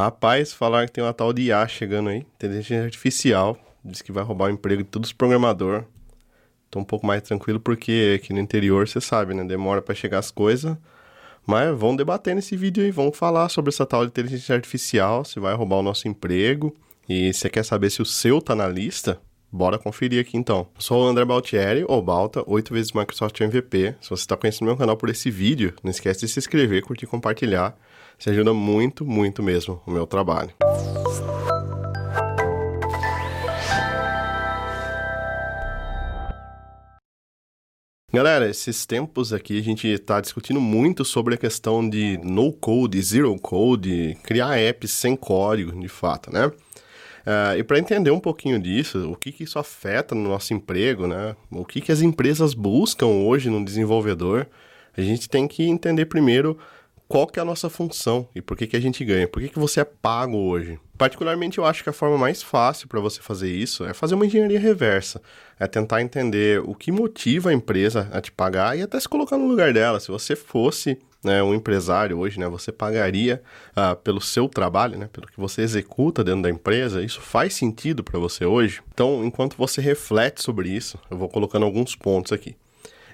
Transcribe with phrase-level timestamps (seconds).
[0.00, 4.24] Rapaz, falar que tem uma tal de IA chegando aí, inteligência artificial, diz que vai
[4.24, 5.84] roubar o emprego de todos os programadores.
[6.70, 9.44] Tô um pouco mais tranquilo porque aqui no interior, você sabe, né?
[9.44, 10.74] Demora para chegar as coisas.
[11.46, 15.38] Mas vamos debater nesse vídeo aí, vamos falar sobre essa tal de inteligência artificial, se
[15.38, 16.74] vai roubar o nosso emprego.
[17.06, 19.20] E você quer saber se o seu tá na lista?
[19.52, 20.66] Bora conferir aqui então.
[20.76, 23.96] Eu sou o André Baltieri, ou Balta, 8 vezes Microsoft MVP.
[24.00, 27.04] Se você está conhecendo meu canal por esse vídeo, não esquece de se inscrever, curtir
[27.04, 27.76] e compartilhar.
[28.20, 30.50] Isso ajuda muito, muito mesmo o meu trabalho.
[38.12, 43.00] Galera, esses tempos aqui a gente está discutindo muito sobre a questão de no code,
[43.00, 46.48] zero code, criar apps sem código, de fato, né?
[46.48, 51.06] Uh, e para entender um pouquinho disso, o que, que isso afeta no nosso emprego,
[51.06, 51.34] né?
[51.50, 54.46] O que, que as empresas buscam hoje no desenvolvedor,
[54.94, 56.58] a gente tem que entender primeiro
[57.10, 59.48] qual que é a nossa função e por que, que a gente ganha, por que,
[59.48, 60.78] que você é pago hoje.
[60.96, 64.26] Particularmente, eu acho que a forma mais fácil para você fazer isso é fazer uma
[64.26, 65.20] engenharia reversa,
[65.58, 69.36] é tentar entender o que motiva a empresa a te pagar e até se colocar
[69.36, 69.98] no lugar dela.
[69.98, 75.08] Se você fosse né, um empresário hoje, né, você pagaria uh, pelo seu trabalho, né,
[75.12, 78.82] pelo que você executa dentro da empresa, isso faz sentido para você hoje?
[78.94, 82.54] Então, enquanto você reflete sobre isso, eu vou colocando alguns pontos aqui.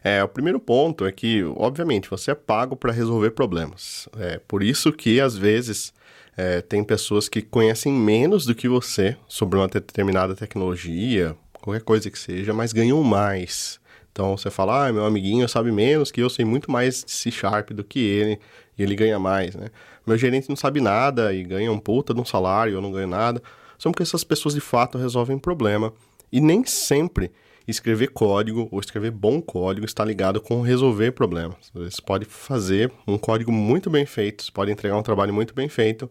[0.09, 4.09] É, o primeiro ponto é que, obviamente, você é pago para resolver problemas.
[4.17, 5.93] É por isso que, às vezes,
[6.37, 12.09] é, tem pessoas que conhecem menos do que você sobre uma determinada tecnologia, qualquer coisa
[12.09, 13.81] que seja, mas ganham mais.
[14.13, 17.33] Então você fala, ah, meu amiguinho sabe menos que eu sei muito mais de C
[17.33, 18.39] Sharp do que ele,
[18.79, 19.71] e ele ganha mais, né?
[20.07, 23.09] Meu gerente não sabe nada e ganha um puta de um salário, eu não ganho
[23.09, 23.43] nada.
[23.77, 25.93] Só porque essas pessoas de fato resolvem problema.
[26.31, 27.33] E nem sempre
[27.67, 31.71] escrever código ou escrever bom código está ligado com resolver problemas.
[31.75, 35.69] Você pode fazer um código muito bem feito, você pode entregar um trabalho muito bem
[35.69, 36.11] feito,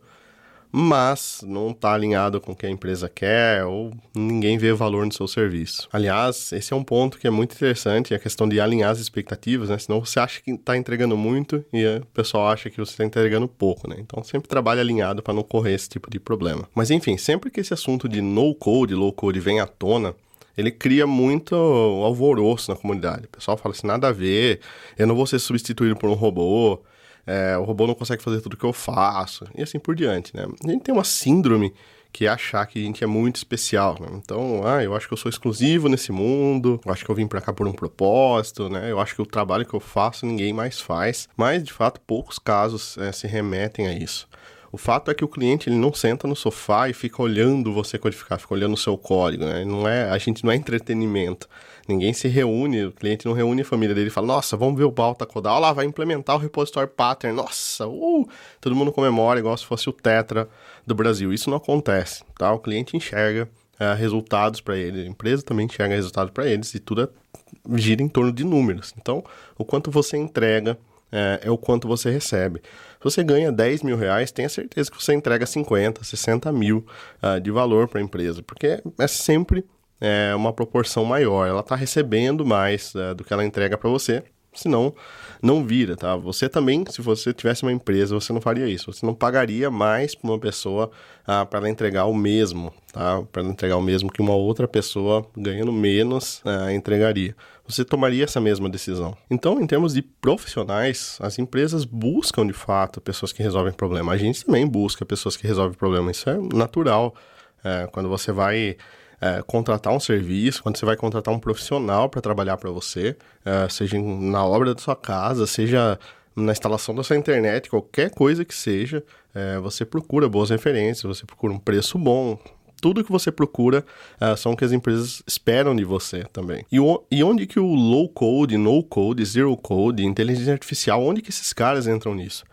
[0.78, 5.14] mas não está alinhado com o que a empresa quer ou ninguém vê valor no
[5.14, 5.88] seu serviço.
[5.90, 9.70] Aliás, esse é um ponto que é muito interessante, a questão de alinhar as expectativas,
[9.70, 9.78] né?
[9.78, 13.48] Senão você acha que está entregando muito e o pessoal acha que você está entregando
[13.48, 13.96] pouco, né?
[14.00, 16.68] Então sempre trabalhe alinhado para não correr esse tipo de problema.
[16.76, 20.14] Mas enfim, sempre que esse assunto de no code, low code vem à tona,
[20.58, 23.26] ele cria muito alvoroço na comunidade.
[23.26, 24.60] O pessoal fala assim, nada a ver,
[24.98, 26.82] eu não vou ser substituído por um robô,
[27.26, 30.46] é, o robô não consegue fazer tudo que eu faço, e assim por diante, né?
[30.64, 31.74] A gente tem uma síndrome
[32.16, 34.08] que é achar que a gente é muito especial, né?
[34.14, 37.28] Então, ah, eu acho que eu sou exclusivo nesse mundo, eu acho que eu vim
[37.28, 38.90] para cá por um propósito, né?
[38.90, 42.40] Eu acho que o trabalho que eu faço ninguém mais faz, mas de fato poucos
[42.40, 44.30] casos é, se remetem a isso.
[44.76, 47.98] O fato é que o cliente ele não senta no sofá e fica olhando você
[47.98, 49.64] codificar, fica olhando o seu código, né?
[49.64, 51.48] Não é, a gente não é entretenimento.
[51.88, 54.84] Ninguém se reúne, o cliente não reúne a família dele e fala: "Nossa, vamos ver
[54.84, 57.38] o Balta codar, olha lá, vai implementar o repositório pattern".
[57.38, 58.28] Nossa, uh!
[58.60, 60.50] todo mundo comemora igual se fosse o Tetra
[60.86, 61.32] do Brasil.
[61.32, 62.52] Isso não acontece, tá?
[62.52, 63.48] O cliente enxerga
[63.80, 68.04] uh, resultados para ele, a empresa também enxerga resultados para eles e tudo é, gira
[68.04, 68.94] em torno de números.
[68.98, 69.24] Então,
[69.58, 70.78] o quanto você entrega
[71.16, 72.60] é, é, o quanto você recebe.
[72.60, 76.86] Se você ganha 10 mil reais, tenha certeza que você entrega 50, 60 mil
[77.24, 79.64] uh, de valor para a empresa, porque é sempre
[80.02, 81.48] é, uma proporção maior.
[81.48, 84.94] Ela está recebendo mais uh, do que ela entrega para você senão
[85.42, 86.16] não vira, tá?
[86.16, 88.92] Você também, se você tivesse uma empresa, você não faria isso.
[88.92, 90.90] Você não pagaria mais para uma pessoa
[91.28, 93.22] ah, para ela entregar o mesmo, tá?
[93.32, 96.42] Para entregar o mesmo que uma outra pessoa ganhando menos
[96.74, 97.36] entregaria.
[97.68, 99.18] Você tomaria essa mesma decisão.
[99.30, 104.14] Então, em termos de profissionais, as empresas buscam de fato pessoas que resolvem problema.
[104.14, 106.12] A gente também busca pessoas que resolvem problema.
[106.12, 107.16] Isso é natural.
[107.64, 108.78] É, quando você vai
[109.20, 113.68] é, contratar um serviço, quando você vai contratar um profissional para trabalhar para você, é,
[113.70, 115.98] seja na obra da sua casa, seja
[116.36, 119.04] na instalação da sua internet, qualquer coisa que seja,
[119.34, 122.38] é, você procura boas referências, você procura um preço bom.
[122.82, 123.84] Tudo que você procura
[124.22, 126.66] uh, são o que as empresas esperam de você também.
[126.72, 131.22] E, o, e onde que o low code, no code, zero code, inteligência artificial, onde
[131.22, 132.44] que esses caras entram nisso?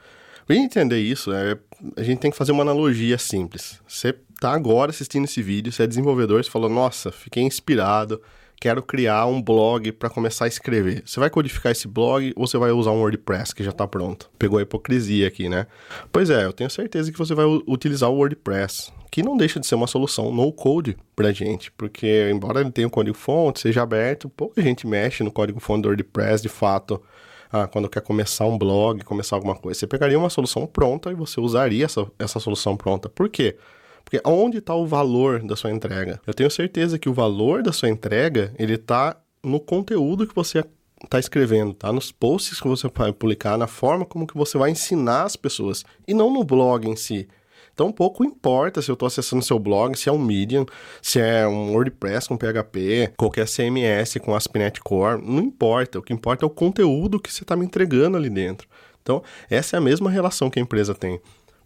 [0.46, 1.56] Para entender isso, é,
[1.96, 3.80] a gente tem que fazer uma analogia simples.
[3.86, 8.20] Você está agora assistindo esse vídeo, você é desenvolvedor, você falou, nossa, fiquei inspirado,
[8.62, 11.02] quero criar um blog para começar a escrever.
[11.04, 14.30] Você vai codificar esse blog ou você vai usar um WordPress que já está pronto?
[14.38, 15.66] Pegou a hipocrisia aqui, né?
[16.12, 19.66] Pois é, eu tenho certeza que você vai utilizar o WordPress, que não deixa de
[19.66, 23.82] ser uma solução no code para gente, porque embora ele tenha o código fonte, seja
[23.82, 27.02] aberto, pouca gente mexe no código fonte do WordPress de fato
[27.50, 29.80] ah, quando quer começar um blog, começar alguma coisa.
[29.80, 33.08] Você pegaria uma solução pronta e você usaria essa, essa solução pronta.
[33.08, 33.56] Por quê?
[34.04, 36.20] Porque onde está o valor da sua entrega?
[36.26, 40.64] Eu tenho certeza que o valor da sua entrega, ele está no conteúdo que você
[41.04, 41.92] está escrevendo, tá?
[41.92, 45.84] Nos posts que você vai publicar, na forma como que você vai ensinar as pessoas.
[46.06, 47.28] E não no blog em si.
[47.74, 50.66] Então, pouco importa se eu estou acessando seu blog, se é um Medium,
[51.00, 55.98] se é um WordPress com PHP, qualquer CMS com ASP.NET Core, não importa.
[55.98, 58.68] O que importa é o conteúdo que você está me entregando ali dentro.
[59.00, 61.18] Então, essa é a mesma relação que a empresa tem.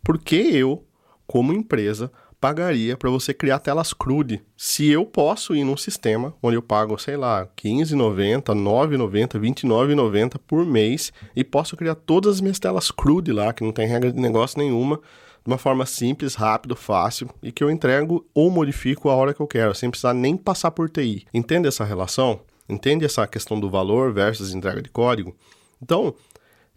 [0.03, 0.85] Por que eu,
[1.27, 2.11] como empresa,
[2.41, 4.43] pagaria para você criar telas CRUD.
[4.57, 10.65] Se eu posso ir num sistema onde eu pago, sei lá, R$15,90, R$9,90, R$29,90 por
[10.65, 14.21] mês e posso criar todas as minhas telas CRUD lá, que não tem regra de
[14.21, 19.15] negócio nenhuma, de uma forma simples, rápido, fácil e que eu entrego ou modifico a
[19.15, 21.27] hora que eu quero, sem precisar nem passar por TI.
[21.33, 22.41] Entende essa relação?
[22.69, 25.37] Entende essa questão do valor versus entrega de código?
[25.81, 26.15] Então,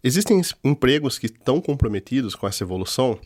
[0.04, 3.18] existem empregos que estão comprometidos com essa evolução?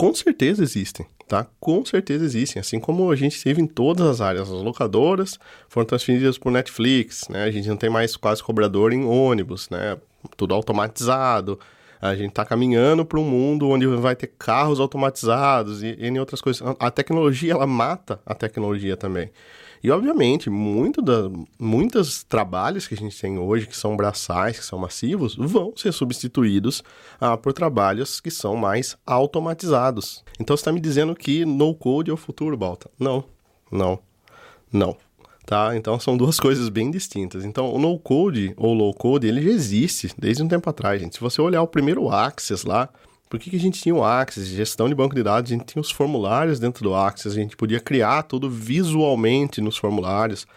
[0.00, 1.46] Com certeza existem tá?
[1.60, 4.50] Com certeza existem, assim como a gente teve em todas as áreas.
[4.50, 5.38] As locadoras
[5.68, 7.44] foram transferidas por Netflix, né?
[7.44, 9.96] A gente não tem mais quase cobrador em ônibus, né?
[10.36, 11.58] Tudo automatizado.
[12.02, 16.40] A gente está caminhando para um mundo onde vai ter carros automatizados e, e outras
[16.40, 16.60] coisas.
[16.80, 19.30] A tecnologia, ela mata a tecnologia também.
[19.82, 24.64] E, obviamente, muito da, muitos trabalhos que a gente tem hoje, que são braçais, que
[24.64, 26.84] são massivos, vão ser substituídos
[27.20, 30.22] ah, por trabalhos que são mais automatizados.
[30.38, 32.90] Então, você está me dizendo que no-code é o futuro, Balta?
[32.98, 33.24] Não,
[33.70, 33.98] não,
[34.70, 34.96] não.
[35.46, 35.74] Tá?
[35.74, 37.44] Então são duas coisas bem distintas.
[37.44, 41.16] Então o no code ou low code ele já existe desde um tempo atrás, gente.
[41.16, 42.88] Se você olhar o primeiro Access lá,
[43.30, 45.64] por que, que a gente tinha o Access, gestão de banco de dados, a gente
[45.64, 50.48] tinha os formulários dentro do Access, a gente podia criar tudo visualmente nos formulários.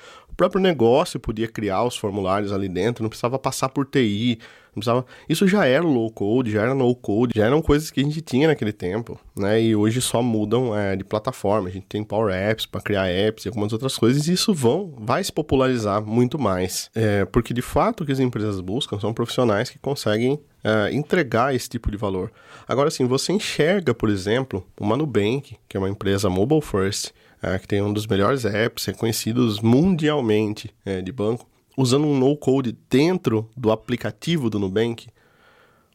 [0.44, 4.40] Próprio negócio podia criar os formulários ali dentro, não precisava passar por TI,
[4.76, 5.06] não precisava...
[5.30, 8.20] Isso já era low code, já era no code, já eram coisas que a gente
[8.20, 9.62] tinha naquele tempo, né?
[9.62, 11.70] E hoje só mudam é, de plataforma.
[11.70, 14.94] A gente tem Power Apps para criar apps e algumas outras coisas, e isso vão,
[14.98, 16.92] vai se popularizar muito mais.
[16.94, 21.56] É, porque de fato o que as empresas buscam são profissionais que conseguem é, entregar
[21.56, 22.30] esse tipo de valor.
[22.68, 27.14] Agora, sim, você enxerga, por exemplo, uma Nubank, que é uma empresa mobile first,
[27.44, 31.46] é, que tem um dos melhores apps reconhecidos mundialmente é, de banco,
[31.78, 35.08] usando um no-code dentro do aplicativo do Nubank,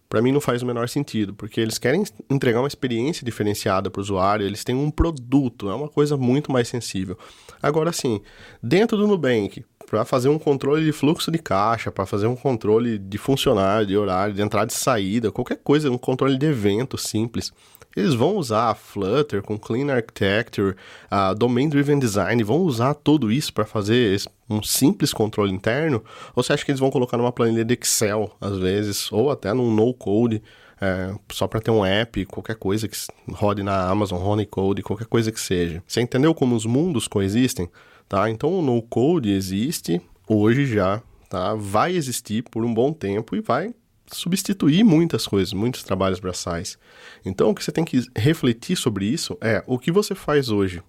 [0.08, 4.00] para mim não faz o menor sentido, porque eles querem entregar uma experiência diferenciada para
[4.00, 7.18] o usuário, eles têm um produto, é uma coisa muito mais sensível.
[7.62, 8.20] Agora sim,
[8.62, 12.98] dentro do Nubank, para fazer um controle de fluxo de caixa, para fazer um controle
[12.98, 17.52] de funcionário, de horário, de entrada e saída, qualquer coisa, um controle de evento simples.
[17.98, 20.74] Eles vão usar a Flutter com Clean Architecture,
[21.10, 26.02] a Domain Driven Design, vão usar tudo isso para fazer um simples controle interno?
[26.34, 29.52] Ou você acha que eles vão colocar numa planilha de Excel, às vezes, ou até
[29.52, 30.42] num no-code,
[30.80, 32.96] é, só para ter um app, qualquer coisa que
[33.32, 35.82] rode na Amazon, Honeycode, qualquer coisa que seja.
[35.86, 37.68] Você entendeu como os mundos coexistem?
[38.08, 38.30] tá?
[38.30, 41.54] Então o no code existe hoje já, tá?
[41.54, 43.74] Vai existir por um bom tempo e vai
[44.12, 46.78] substituir muitas coisas, muitos trabalhos braçais.
[47.24, 50.82] Então o que você tem que refletir sobre isso é o que você faz hoje.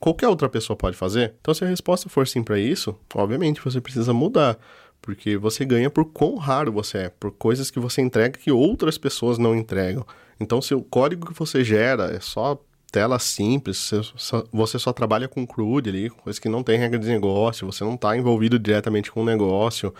[0.00, 1.34] Qualquer outra pessoa pode fazer?
[1.42, 4.58] Então, se a resposta for sim para isso, obviamente você precisa mudar,
[5.02, 8.96] porque você ganha por quão raro você é, por coisas que você entrega que outras
[8.96, 10.06] pessoas não entregam.
[10.40, 12.58] Então, se o código que você gera é só
[12.90, 16.98] tela simples, você só, você só trabalha com CRUD ali, coisa que não tem regra
[16.98, 19.94] de negócio, você não está envolvido diretamente com o negócio,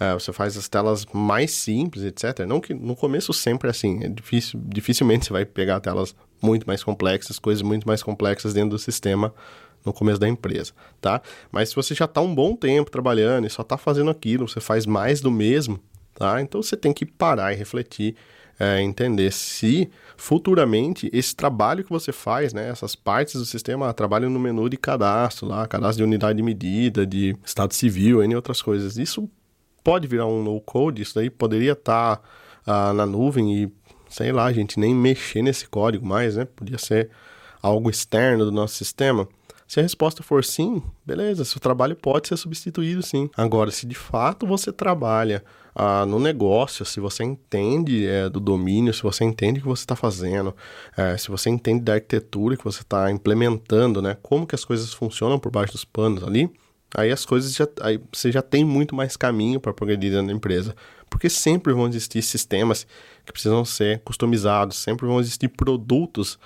[0.00, 2.40] é, você faz as telas mais simples, etc.
[2.46, 6.66] Não que no começo sempre é assim, é difícil, dificilmente você vai pegar telas muito
[6.66, 9.32] mais complexas, coisas muito mais complexas dentro do sistema
[9.84, 11.20] no começo da empresa, tá?
[11.50, 14.60] Mas se você já está um bom tempo trabalhando e só está fazendo aquilo, você
[14.60, 15.80] faz mais do mesmo,
[16.14, 16.40] tá?
[16.40, 18.16] Então você tem que parar e refletir
[18.58, 24.30] é, entender se futuramente esse trabalho que você faz, né, essas partes do sistema trabalham
[24.30, 28.62] no menu de cadastro, lá, cadastro de unidade de medida, de estado civil, e outras
[28.62, 28.96] coisas.
[28.96, 29.28] Isso
[29.82, 32.22] pode virar um no-code, isso daí poderia estar tá,
[32.66, 33.72] ah, na nuvem e,
[34.08, 36.44] sei lá, a gente nem mexer nesse código mais, né?
[36.44, 37.10] Podia ser
[37.60, 39.28] algo externo do nosso sistema.
[39.72, 43.30] Se a resposta for sim, beleza, seu trabalho pode ser substituído sim.
[43.34, 45.42] Agora, se de fato você trabalha
[45.74, 49.82] ah, no negócio, se você entende é, do domínio, se você entende o que você
[49.82, 50.54] está fazendo,
[50.94, 54.92] é, se você entende da arquitetura que você está implementando, né, como que as coisas
[54.92, 56.52] funcionam por baixo dos panos ali,
[56.94, 60.32] aí as coisas já, aí você já tem muito mais caminho para progredir dentro da
[60.34, 60.76] empresa,
[61.08, 62.86] porque sempre vão existir sistemas
[63.24, 66.38] que precisam ser customizados, sempre vão existir produtos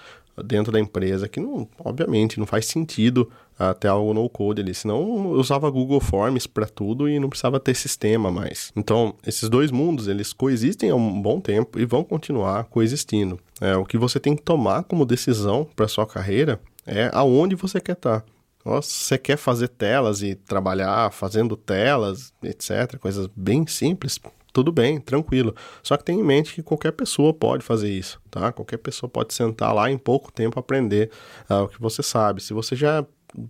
[0.45, 5.33] dentro da empresa, que não, obviamente não faz sentido até algo no code ali, senão
[5.33, 8.71] eu usava Google Forms para tudo e não precisava ter sistema mais.
[8.77, 13.39] Então, esses dois mundos, eles coexistem há um bom tempo e vão continuar coexistindo.
[13.61, 17.81] É, o que você tem que tomar como decisão para sua carreira é aonde você
[17.81, 18.21] quer estar.
[18.21, 18.27] Tá.
[18.65, 24.19] Você quer fazer telas e trabalhar fazendo telas, etc., coisas bem simples,
[24.57, 25.55] tudo bem, tranquilo.
[25.83, 28.51] Só que tenha em mente que qualquer pessoa pode fazer isso, tá?
[28.51, 31.11] Qualquer pessoa pode sentar lá em pouco tempo aprender
[31.51, 32.43] uh, o que você sabe.
[32.43, 33.05] Se você já,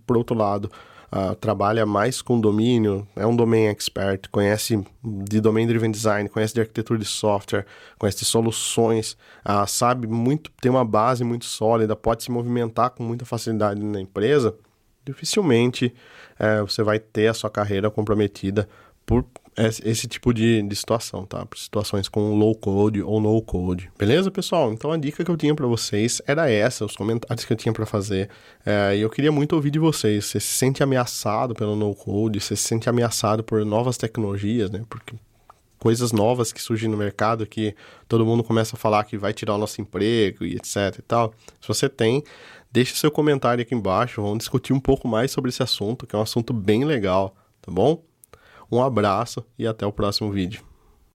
[0.05, 0.69] por outro lado,
[1.09, 6.53] uh, trabalha mais com domínio, é um domain expert, conhece de domain driven design, conhece
[6.53, 7.65] de arquitetura de software,
[7.97, 9.13] conhece de soluções,
[9.45, 14.01] uh, sabe muito, tem uma base muito sólida, pode se movimentar com muita facilidade na
[14.01, 14.53] empresa,
[15.05, 15.93] dificilmente
[16.37, 18.67] uh, você vai ter a sua carreira comprometida
[19.07, 19.25] por
[19.57, 21.43] esse tipo de, de situação, tá?
[21.43, 23.89] Por situações com low code ou no code.
[23.97, 24.71] Beleza, pessoal?
[24.71, 27.73] Então a dica que eu tinha para vocês era essa, os comentários que eu tinha
[27.73, 28.29] para fazer.
[28.63, 30.25] É, e eu queria muito ouvir de vocês.
[30.25, 32.39] Você se sente ameaçado pelo no code?
[32.39, 34.83] Você se sente ameaçado por novas tecnologias, né?
[34.87, 35.15] Porque
[35.79, 37.75] coisas novas que surgem no mercado que
[38.07, 41.33] todo mundo começa a falar que vai tirar o nosso emprego e etc e tal.
[41.59, 42.23] Se você tem,
[42.71, 46.19] deixe seu comentário aqui embaixo, vamos discutir um pouco mais sobre esse assunto, que é
[46.19, 48.06] um assunto bem legal, tá bom?
[48.71, 50.63] Um abraço e até o próximo vídeo.